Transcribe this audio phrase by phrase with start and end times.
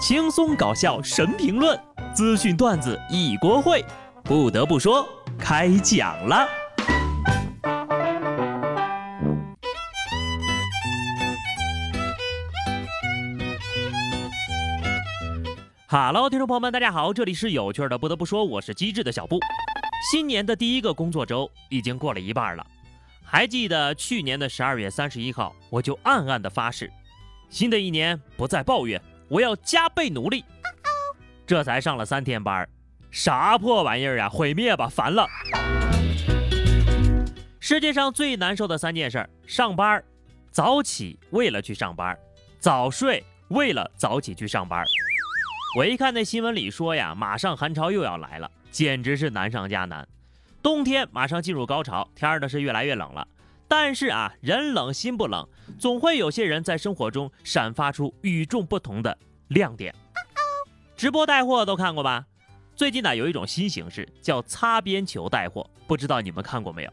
[0.00, 1.78] 轻松搞笑神评论，
[2.14, 3.84] 资讯段子一锅烩。
[4.24, 5.06] 不得不说，
[5.38, 6.48] 开讲了。
[15.86, 17.98] Hello，听众朋友们，大家好，这里是有趣的。
[17.98, 19.38] 不得不说，我是机智的小布。
[20.10, 22.66] 新年的第一个工作周已经过了一半了，
[23.22, 26.90] 还记得去年的十二月三十一号，我就暗暗的发誓，
[27.50, 28.98] 新的一年不再抱怨，
[29.30, 30.44] 我要加倍努力。
[31.46, 32.68] 这才上了三天班，
[33.12, 34.28] 啥破玩意儿啊！
[34.28, 35.24] 毁灭吧，烦了。
[37.60, 40.02] 世界上最难受的三件事：上班，
[40.50, 42.18] 早起为了去上班，
[42.58, 44.84] 早睡为了早起去上班。
[45.76, 50.06] 我一看那新闻里说呀，马上寒潮又要来了，简直是难上加难。
[50.60, 53.26] 冬天马上进入高潮，天儿呢是越来越冷了。
[53.68, 59.16] 但是啊，人冷心不冷，总会有些人在生活中闪发出与众不同的
[59.50, 59.94] 亮点。
[60.96, 62.26] 直播带货都看过吧？
[62.74, 66.92] 最近呢有一种新形式叫擦边球带货，不知道你们看过没有？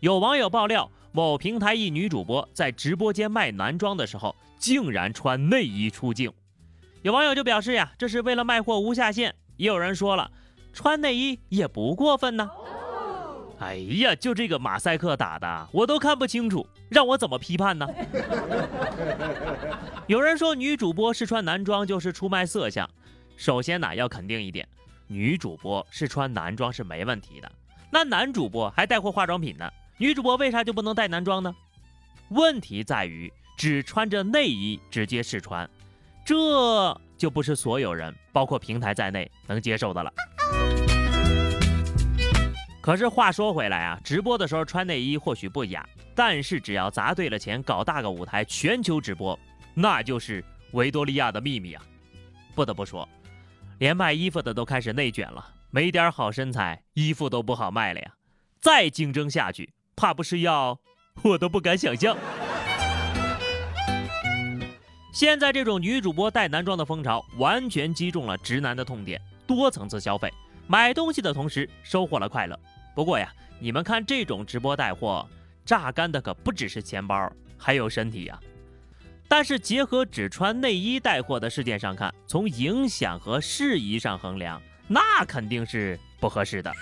[0.00, 6.32] 有网友爆料，某平台一女主播在直播间卖男装的时候，竟然穿内衣出镜。
[7.02, 9.34] 有网友就表示呀，这是为了卖货无下限。
[9.56, 10.30] 也有人说了，
[10.72, 12.48] 穿内衣也不过分呢。
[13.60, 17.86] 哎呀，就这个马赛克打的，我都看不清楚，让我怎么批判呢？
[20.06, 22.88] 有人说女主播试穿男装就是出卖色相。
[23.36, 24.66] 首先呢，要肯定一点，
[25.06, 27.50] 女主播试穿男装是没问题的。
[27.90, 31.54] 那男主播还带货化妆品呢，女主播为啥就不能带男装呢？
[32.28, 35.68] 问题在于只穿着内衣直接试穿。
[36.24, 36.34] 这
[37.16, 40.12] 就不是所有人，包括平台在内能接受的了。
[42.88, 49.38] 可是话说回来啊，直播的时候穿内衣或许不雅，但是只要砸对了钱，搞大个舞台，全球直播，
[49.74, 51.82] 那就是维多利亚的秘密啊！
[52.54, 53.06] 不得不说，
[53.76, 58.10] 连卖衣服的都开始内卷了，没点好身材，衣服都不好卖了呀！
[58.58, 60.80] 再竞争下去，怕不是要……
[61.22, 62.16] 我都不敢想象。
[65.12, 70.32] 现在这种女主播带男装的风潮，完全击中了直男的痛点，多层次消费，
[70.66, 72.58] 买东西的同时收获了快乐。
[72.98, 75.24] 不过呀，你们看这种直播带货，
[75.64, 78.36] 榨干的可不只是钱包，还有身体呀。
[79.28, 86.72] 但是结合只穿内衣带货的事件上看，从影响和适宜上衡量，那肯定是不合适的。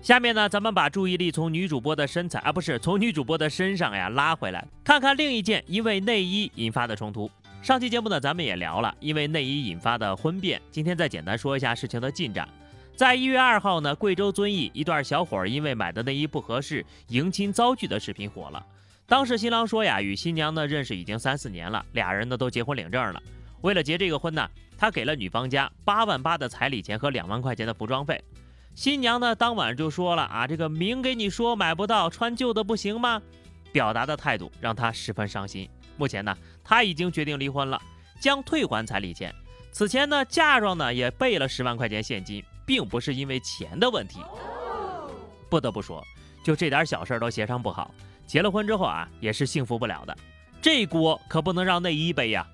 [0.00, 7.30] 下面呢，咱们把注意力从女主播的身材啊，不是从女主播的身上呀拉回来，看看另一件因为内衣引发的冲突。
[7.60, 12.48] 上期节目呢，咱们也聊了因为内衣引发的婚变，今天再简单说一下事情的进展。
[12.98, 18.66] 在一月二号呢，贵州遵义一段小伙因为买的内衣不合适，迎亲遭拒的视频火了。
[19.06, 23.22] 当时新郎说呀，与新娘呢认识已经三四年了，俩人呢都结婚领证了。
[23.60, 28.20] 为了结这个婚呢，他给了女方家八万八的彩礼钱和两万块钱的服装费。
[28.74, 33.22] 新娘呢，当晚就说了啊，这个明给你说买不到，穿旧的不行吗？
[33.70, 35.70] 表达的态度让他十分伤心。
[35.96, 37.80] 目前呢，他已经决定离婚了，
[38.18, 39.32] 将退还彩礼钱。
[39.70, 44.20] 此前呢，嫁妆呢也备了十万块钱现金，并不是因为钱的问题。
[45.48, 46.04] 不得不说，
[46.44, 47.92] 就这点小事都协商不好，
[48.26, 50.14] 结了婚之后啊，也是幸福不了的。
[50.60, 52.46] 这锅可不能让内衣背呀，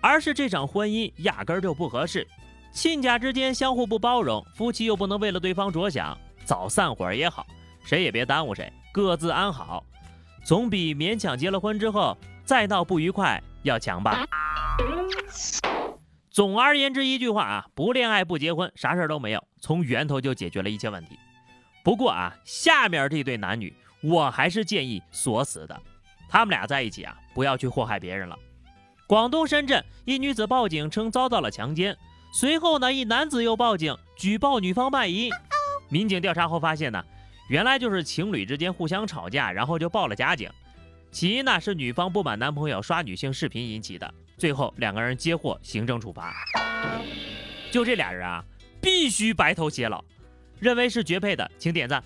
[0.00, 2.26] 而是这场婚姻压根儿就不合适。
[2.72, 7.46] 亲家之间相互不包容，夫妻又不能为了对方着想，早散伙也好，
[7.84, 9.84] 谁也别耽误谁，各自安好，
[10.44, 14.26] 总比勉强结了婚之后再闹不愉快要强吧。
[16.36, 21.18] 总而言之，一句话啊，不恋爱不结婚，啥事儿都没有，从源头就解决了一切问题。
[21.82, 25.80] 不过啊，下面这对男女，我还是建议锁死的，
[26.28, 28.38] 他们俩在一起啊，不要去祸害别人了。
[29.06, 31.96] 广东深圳一女子报警称遭到了强奸。
[32.34, 35.30] 随后呢，一男子又报警举报女方卖淫。
[35.88, 37.02] 民警调查后发现呢，
[37.48, 40.50] 原来就是情侣之间互相吵架，然后就报了假警。
[41.10, 44.14] 起因呢是女方不满男朋友刷女性视频引起的。
[44.36, 46.34] 最后两个人接获行政处罚。
[47.70, 48.44] 就这俩人啊，
[48.80, 50.04] 必须白头偕老。
[50.58, 52.02] 认为是绝配的，请点赞。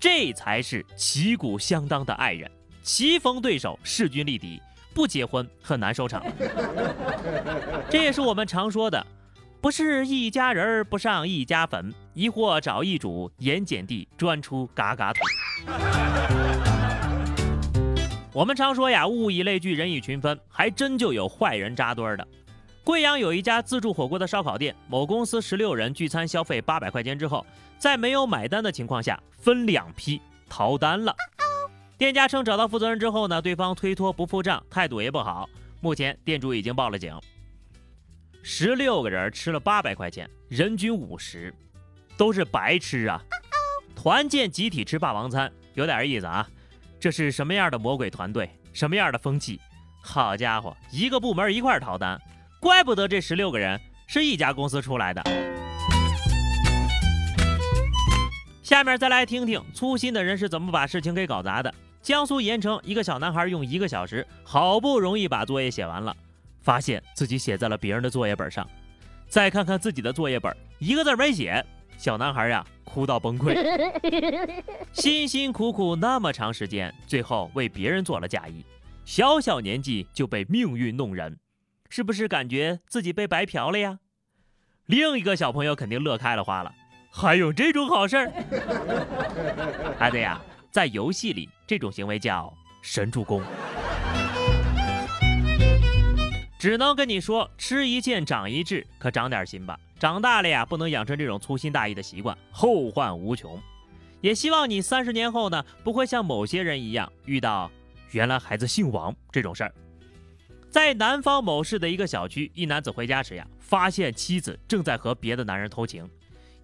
[0.00, 2.50] 这才是旗鼓相当的爱人，
[2.82, 4.60] 棋逢对手，势均力敌，
[4.92, 6.24] 不结婚很难收场。
[7.88, 9.06] 这也是我们常说的。
[9.60, 15.20] 不是一家人不上一家坟，一货找一主，盐碱地钻出嘎嘎土。
[18.34, 22.26] 我们常说呀，物以类聚，人以群分，还真就有坏人扎堆儿的。
[22.82, 27.44] 贵阳有一家自助火锅的烧烤店，某公司十六人聚餐消费八百块钱之后，
[27.76, 30.18] 在没有买单的情况下，分两批
[30.48, 31.14] 逃单了。
[31.98, 35.46] 店家称找到负责人之后呢，对方推脱不付账，态度也不好。
[35.82, 37.14] 目前店主已经报了警。
[38.42, 41.54] 十六个人吃了八百块钱，人均五十，
[42.16, 43.22] 都是白吃啊！
[43.94, 46.48] 团建集体吃霸王餐，有点意思啊！
[47.02, 48.48] 这是什么样的魔鬼团队？
[48.72, 49.60] 什么样的风气？
[50.00, 52.16] 好家伙，一个部门一块逃单，
[52.60, 55.20] 怪不得这十六个人是一家公司出来的。
[58.62, 61.74] 下面再来听听粗心的人是怎么把事情给搞砸的。
[62.00, 66.16] 江苏盐城一个小男孩用一个小时，好不容易把作业写完了，
[66.60, 68.64] 发现自己写在了别人的作业本上。
[69.26, 71.66] 再看看自己的作业本，一个字没写。
[71.98, 73.56] 小男孩呀，哭到崩溃。
[74.92, 78.64] 辛辛苦苦那么长时间，最后为别人做了嫁衣，
[79.04, 81.38] 小小年纪就被命运弄人，
[81.88, 83.98] 是不是感觉自己被白嫖了呀？
[84.86, 86.74] 另一个小朋友肯定乐开了花了，
[87.10, 88.32] 还有这种好事儿？
[89.98, 90.40] 孩子呀。
[90.70, 92.50] 在游戏里，这种行为叫
[92.80, 93.42] 神助攻。
[96.58, 99.78] 只能跟你说，吃一堑长一智，可长点心吧。
[100.02, 103.56] 长大了呀，不能养成这种粗心大意的习惯，后患无穷。
[104.20, 107.70] 也希望你三十年后呢，不会像某些人一样遇到
[108.10, 109.72] 原来孩子姓王这种事儿。
[110.68, 116.10] 在南方某市的一个小区，一男子回家时呀，发现妻子正在和别的男人偷情，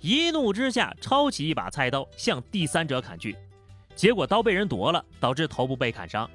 [0.00, 3.36] 一怒之下抄起一把菜刀向第三者砍去。
[3.94, 6.28] 结果刀被人夺了，导致头部被砍伤。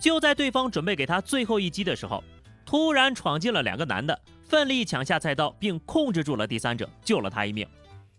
[0.00, 2.24] 就在对方准备给他最后一击的时候，
[2.66, 4.20] 突然闯进了两个男的，
[4.52, 7.66] 奋力抢下菜刀，并控制住了第三者，救了他一命。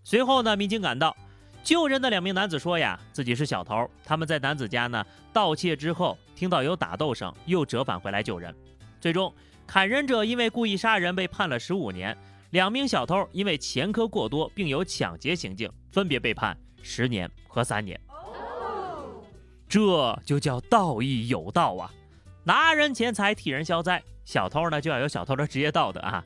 [0.03, 1.15] 随后呢，民警赶到，
[1.63, 8.51] 救人的两名男子说呀，自己是小偷，他们在男子家呢盗窃之后，听到有打斗声，又折返回来救人。
[9.00, 9.31] 最终，
[9.68, 12.18] 砍人者因为故意杀人被判了十五年，
[12.50, 18.01] 两名小偷因为前科过多并有抢劫行径，分别被判十年和三年。
[19.69, 21.94] 这就叫道义有道啊！
[22.45, 26.24] 拿人钱财替人消灾，小偷呢就要有小偷的职业道德啊！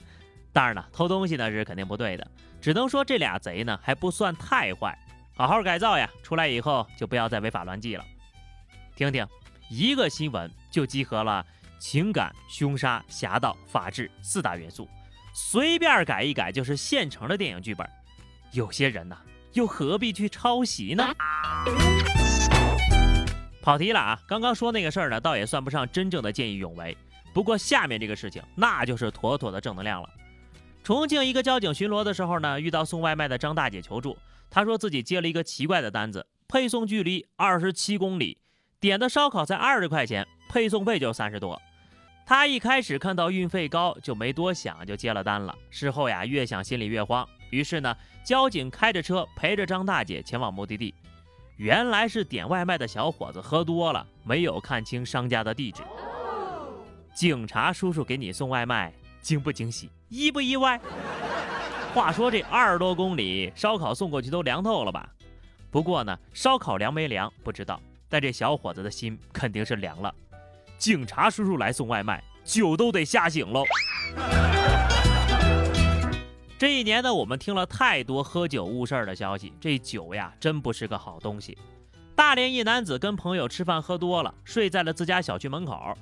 [0.52, 2.28] 当然了，偷东西呢是肯定不对的，
[2.60, 4.98] 只能说这俩贼呢还不算太坏，
[5.36, 6.10] 好好改造呀！
[6.24, 8.04] 出来以后就不要再违法乱纪了。
[8.96, 9.28] 听听，
[9.70, 11.46] 一个新闻就集合了
[11.78, 14.90] 情感、凶杀、侠盗、法治四大元素，
[15.34, 17.88] 随便改一改就是现成的电影剧本。
[18.54, 19.16] 有些人呢，
[19.54, 21.08] 又何必去抄袭呢？
[23.68, 24.18] 跑题了啊！
[24.26, 26.98] 刚刚说那个事儿呢，倒也算不上真正的见义勇为。
[27.34, 30.10] 不过下面这个事情，那就是妥妥的正能量了。
[30.86, 34.18] 重庆一个交警巡逻的时候呢，遇到送外卖的张大姐求助，
[34.50, 38.38] 她说自己接了一个奇怪的单子，配送距离二十七公里，
[38.80, 41.62] 点的烧烤才二十块钱，配送费就三十多。
[42.26, 45.54] 她一开始看到运费高就没多想，就接了单了。
[45.70, 47.94] 事后呀，越想心里越慌，于是呢，
[48.24, 50.96] 交警开着车陪着张大姐前往目的地。
[51.58, 55.82] 原来是点外卖的小伙子喝多了，没有看清商家的地址。
[57.16, 60.80] 警察叔叔给你送外卖，惊不惊喜，意不意外？
[61.96, 65.10] 话说这二十多公里，烧烤送过去都凉透了吧？
[65.72, 70.14] 不过呢，烧烤凉没凉不知道，但这小伙子的心肯定是凉了。
[70.78, 73.64] 警察叔叔来送外卖，酒都得吓醒喽。
[76.58, 79.54] 这一年呢，我们听了太多喝酒误事儿的消息。
[79.60, 81.56] 这酒呀，真不是个好东西。
[82.16, 85.96] 大连一男子跟朋友吃饭喝多了，睡在了自家小区门口。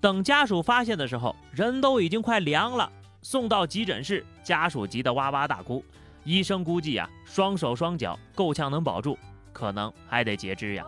[0.00, 2.90] 等家属发现的时候，人都已经快凉了。
[3.22, 5.84] 送到急诊室，家属急得哇哇大哭。
[6.24, 9.16] 医生估计啊，双手双脚够呛能保住，
[9.52, 10.84] 可能还得截肢呀。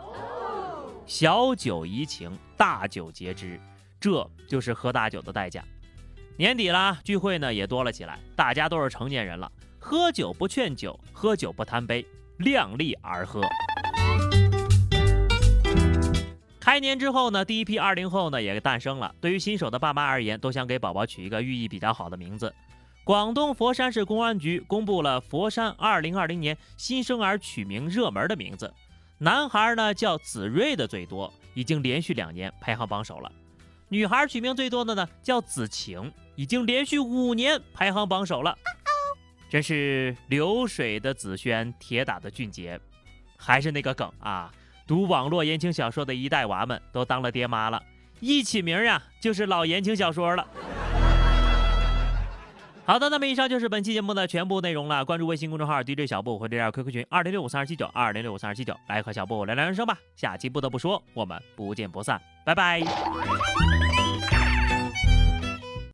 [1.06, 3.61] 小酒怡情，大酒截肢，
[4.00, 5.64] 这就是喝大酒的代价。
[6.37, 12.05] 年底啦，聚会呢也多了起来，大家都是成年人了，喝酒不劝酒，喝酒不贪杯，
[12.38, 13.41] 量力而喝。
[16.59, 19.14] 开年之后呢，第一批二零后呢也诞生了。
[19.21, 22.53] 对于新手的爸妈而言，都想给宝宝取一个寓意比较好的名字。
[23.05, 28.75] 广东佛山市公安局公布了佛山二零二零年新生儿取名热门的名字，
[29.19, 33.31] 男孩呢叫子睿的最多，已经连续两年排行榜首了。
[33.94, 36.12] 女孩取名最多的呢叫子晴。
[36.36, 38.58] 已经连续五年排行榜首了，
[39.48, 42.80] 真是流水的子轩，铁打的俊杰，
[43.38, 44.50] 还是那个梗啊！
[44.84, 47.80] 读网络言情小说的一代娃们都当了爹妈了，
[48.18, 50.44] 一起名呀就是老言情小说了。
[52.84, 55.04] 好的，那么以上就是本期节目的全部内容了。
[55.04, 59.96] 关注微信公众号 DJ 小布或者 QQ 群二零六五三二七九二零六五三二七九，来和小布聊聊人生吧。
[60.16, 62.80] 下期不得不说，我们不见不散，拜拜。